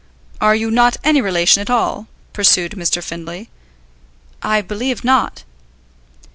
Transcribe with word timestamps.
'""Are 0.41 0.55
you 0.55 0.71
not 0.71 0.97
any 1.03 1.21
relation 1.21 1.61
at 1.61 1.69
all?" 1.69 2.07
pursued 2.33 2.71
Mr. 2.71 3.03
Findlay. 3.03 3.49
"I 4.41 4.59
believe 4.61 5.03
not." 5.03 5.43